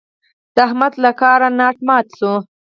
[0.55, 2.33] د احمد له کاره ناټ مات شو.